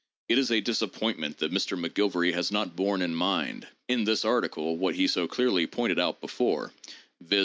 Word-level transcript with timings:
It 0.29 0.39
is 0.39 0.49
a 0.49 0.63
disap 0.63 0.93
pointment 0.93 1.37
that 1.37 1.51
Mr. 1.51 1.77
McGilvary 1.79 2.33
has 2.33 2.51
not 2.51 2.75
borne 2.75 3.03
in 3.03 3.13
mind 3.13 3.67
in 3.87 4.03
this 4.05 4.25
article 4.25 4.75
what 4.75 4.95
he 4.95 5.05
so 5.07 5.27
clearly 5.27 5.67
pointed 5.67 5.99
out 5.99 6.19
before— 6.21 6.73
viz. 7.21 7.39